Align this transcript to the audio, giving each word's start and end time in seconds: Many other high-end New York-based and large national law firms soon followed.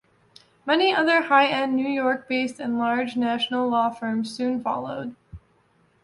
Many 0.65 0.95
other 0.95 1.21
high-end 1.25 1.75
New 1.75 1.87
York-based 1.87 2.59
and 2.59 2.79
large 2.79 3.15
national 3.15 3.69
law 3.69 3.91
firms 3.91 4.35
soon 4.35 4.59
followed. 4.59 5.13